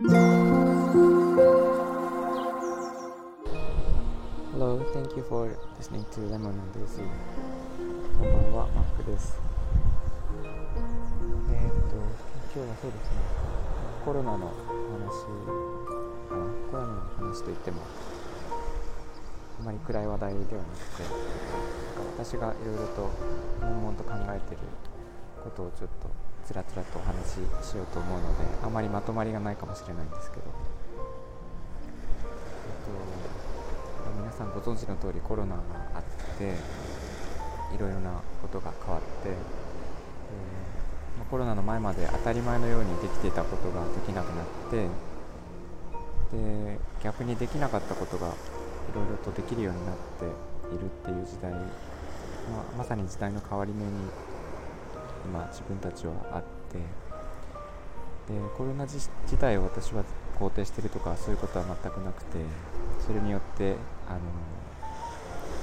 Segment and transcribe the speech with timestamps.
[0.00, 0.14] Hello,
[4.94, 7.02] thank you for listening to Lemon and Daisy.
[8.16, 9.36] こんばんは、マックです。
[10.44, 10.50] えーっ
[11.90, 11.96] と、
[12.54, 13.16] 今日はそうですね、
[14.04, 14.52] コロナの話
[16.28, 17.82] かな、コロナの話といっても、
[19.58, 20.52] あまり暗い話題ではなく
[20.94, 21.16] て、なんか
[22.24, 23.10] 私がいろいろと
[23.62, 24.62] 悶々と考えている
[25.42, 26.08] ことをちょっと
[26.48, 30.48] つらつらとお話ししようと思うので、あまりまとまりがないかもしれないんですけど、え
[32.72, 35.62] っと皆さんご存知の通りコロナが
[35.94, 36.02] あっ
[36.38, 36.54] て
[37.74, 39.34] いろいろなことが変わって、えー
[41.18, 44.88] まコロナの前まで当たり前のようにできていたことができなくなって
[46.32, 48.30] で逆にできなかったことがい
[48.94, 50.24] ろいろとできるようになって
[50.74, 53.90] いるっていう時代、まあ、まさに時代の変わり目に
[55.24, 56.78] 今自分たちはあって
[58.32, 59.08] でコロナ自
[59.38, 60.04] 体を私は
[60.38, 62.38] 肯定してるとかそういうことは全くなくて
[63.06, 63.74] それによって
[64.06, 64.20] あの、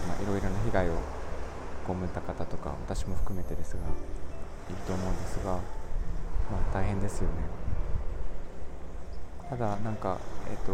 [0.08, 0.94] まあ、いろいろな被害を
[1.86, 5.60] 被った方とか私も含めてですがいると思うんですが、ま
[6.72, 7.36] あ、大変ですよね。
[9.48, 10.18] ただなんか、
[10.50, 10.72] えっと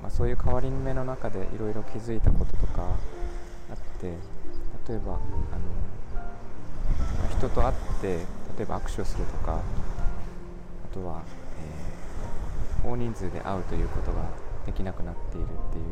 [0.00, 2.82] まあ、そういう変わり目の中でいろいろ気づいたこととか
[3.68, 4.12] あって
[4.88, 5.18] 例えばあの、
[7.38, 8.08] 人と会って
[8.58, 9.60] 例えば握手をするとか
[10.90, 11.22] あとは、
[11.62, 11.98] えー
[12.84, 14.22] 大人数で会うということが
[14.64, 15.84] できなくなっているっていう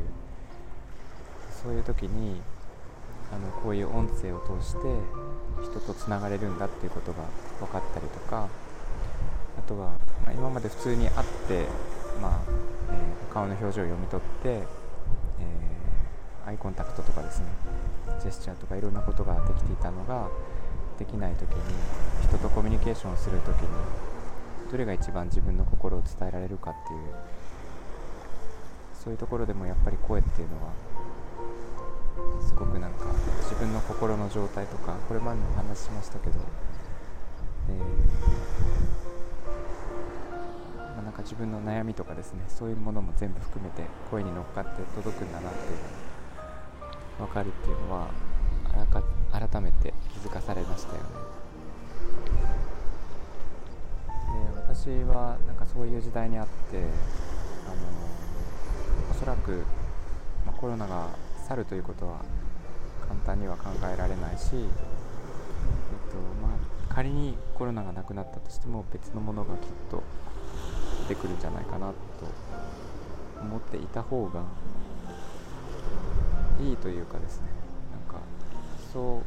[1.51, 2.41] そういう時に
[3.33, 4.79] あのこういう音声を通して
[5.65, 7.25] 人とつながれるんだっていうことが
[7.59, 8.49] 分かったりとか
[9.59, 9.91] あとは、
[10.25, 11.67] まあ今まで普通に会って、
[12.23, 12.41] まあ
[12.93, 17.47] えー顔の表情を読み取って、えーアイコンタクトとかですね
[18.23, 20.29] ジェスチャーとかいろんなことができていたのが
[20.99, 21.57] できない時に
[22.25, 23.69] 人とコミュニケーションをする時に
[24.71, 27.01] どれが一番自分の心を伝えられるかっていう
[28.95, 30.73] そういうところでもやっぱり声っていうのは
[32.41, 33.07] すごくなんか
[33.43, 36.41] 自分の心の状態とかこれ前もお話ししましたけど、
[37.69, 37.77] えー
[40.97, 45.77] まあ、なんか自分の悩みとかですねそういうものも全部含めて声に乗っかって届くんだなっていう
[47.21, 48.09] のが分かるっていうのは
[48.75, 49.03] あらか
[54.87, 56.87] 私はなんかそういう時代にあってあの
[59.11, 59.65] おそらく、
[60.47, 61.09] まあ、コロナが
[61.49, 62.21] 去るということは
[63.01, 64.63] 簡単には考えられないし、えっと
[66.41, 70.05] まあ、仮にコロナがなくなったとしても別のものがきっと
[71.09, 71.95] 出てくるんじゃないかなと
[73.41, 74.45] 思っていた方が
[76.61, 77.49] いいというかですね。
[77.91, 78.25] なんか
[78.93, 79.25] そ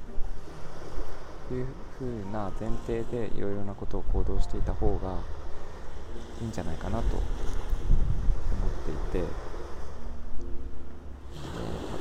[1.51, 1.67] ういう
[1.99, 5.17] 風な前提でいろいろなことを行動していた方が
[6.41, 7.23] いいんじゃないかなと思っ
[9.11, 9.25] ていてで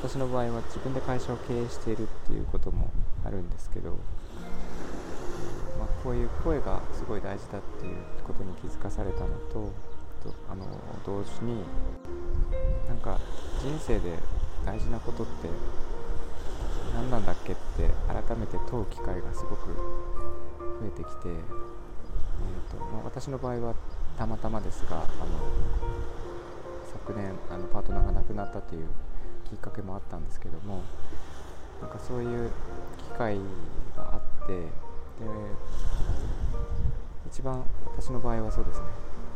[0.00, 2.90] 私の場合は自分で会社を経営しているっていうことも
[3.24, 3.90] あるんですけど、
[5.78, 9.72] まあ、こういう声がすごい大事だっていうことに気づかされたのと
[10.22, 10.66] とあの
[11.06, 11.62] 同時に
[12.88, 13.18] なんか
[13.60, 14.18] 人生で
[14.64, 15.48] 大事なことって
[16.94, 19.74] 何なんだっけって改めて問う機会がすごく
[20.80, 23.74] 増えてきて、えーとまあ、私の場合は
[24.18, 25.06] たまたまですがあの
[26.92, 28.88] 昨年あのパートナーが亡くなったという
[29.48, 30.82] きっかけもあったんですけども
[31.80, 32.50] なんかそういう
[32.98, 33.36] 機会
[33.96, 34.64] があってで
[37.30, 37.64] 一番
[37.96, 38.86] 私の場合はそうですね。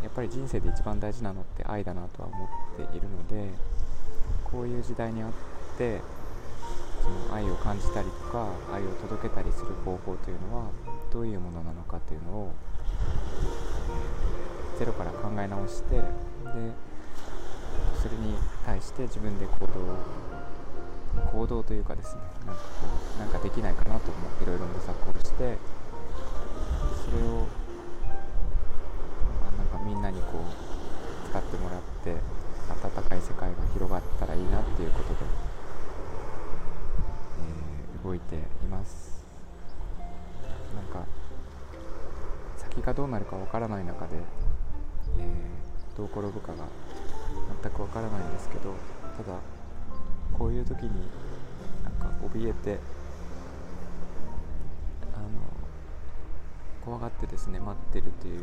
[0.03, 3.51] やっぱり人生で一番大事なのって愛だなとは思っているので
[4.43, 5.31] こういう時代にあっ
[5.79, 6.01] て
[7.01, 10.65] その愛を感じたりとか愛を届けたりする方法というのは
[11.13, 12.53] どういうものなのかというのを
[14.83, 16.03] ゼロから考え直してで
[18.03, 18.35] それに
[18.67, 19.71] 対して自分で行動
[21.31, 27.47] 行動というかですねなんかこうなんかできないかなと思っていろいろ模索をしてそれを、
[29.39, 32.17] まあ、なんかみんなにこう使ってもらって
[32.69, 35.21] 温かい世界が広がったらいいなっていうことで、
[37.39, 39.25] えー動いています。
[40.75, 41.07] なんか
[42.57, 44.17] 先がどうなるかわからない中で、
[45.19, 45.27] えー
[45.97, 46.65] どう転ぶかが
[47.63, 48.75] 全くわからないんですけど
[49.17, 49.39] ただ
[50.33, 50.91] こういう時に
[51.85, 52.79] なんか怯えて
[55.15, 55.29] あの
[56.83, 58.41] 怖がってですね待ってるという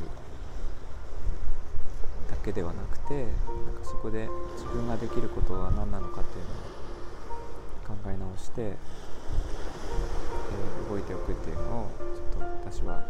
[2.30, 3.26] だけではなくてなん
[3.74, 6.52] かそこで自分ができることは何なのかっていうの
[7.96, 8.78] を考え直して、えー
[10.90, 13.06] 動いておくっていうのをちょっと私はや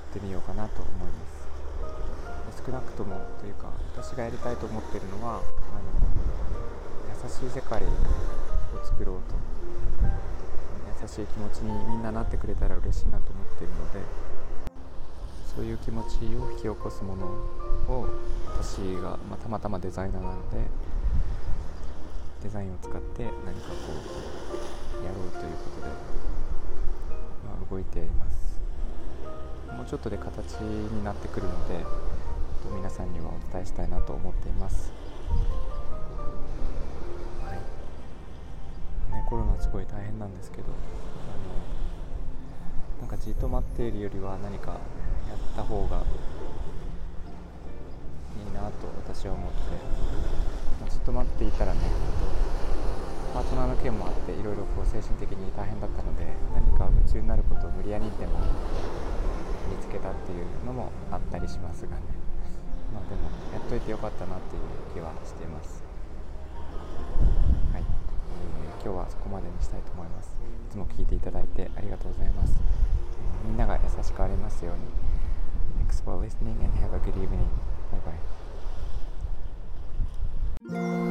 [0.00, 1.39] ってみようかなと思います。
[3.00, 5.44] ともというか私がやりたいと思ってるのはあの
[7.24, 7.86] 優しい世界を
[8.84, 9.40] 作ろうと。
[11.02, 14.00] 優しい気持ちにみんななってくれたら嬉しいなと思っているので
[15.56, 17.24] そういう気持ちを引き起こすもの
[17.88, 18.06] を
[18.52, 20.58] 私が、まあ、たまたまデザイナーなので
[22.42, 23.94] デザインを使って何かこ
[25.00, 25.92] うやろうということで、
[27.48, 28.60] まあ、動いています。
[29.74, 31.82] もうちょっとで形になってくるので
[32.68, 34.92] 皆さんにはお伝えしたいなと思っています。
[37.44, 37.56] はい。
[39.14, 40.66] ねコロナすごい大変なんですけどあ
[43.02, 44.78] のなんかじっと待っているよりは何かやっ
[45.56, 46.02] た方が
[48.36, 49.58] いいなと私は思って
[50.80, 51.80] まあずっと待っていたらね
[53.32, 58.40] パートナーの件もあっていろいろこう精神的に大変だったので何か夢中になることを無理やりでも
[59.70, 61.89] 見つけたっていうのもあったりしますが
[63.70, 64.62] といてよかったなっていう
[64.92, 65.80] 気はしています。
[67.72, 70.26] はい、えー、今日はそこまでにしたいと思います。
[70.26, 72.56] いつも聞いていただいてありがとうございます。
[72.58, 75.86] えー、みんなが優しくありますように。
[75.86, 77.46] Thanks for listening and have a good evening.
[77.92, 78.00] Bye
[81.06, 81.09] bye.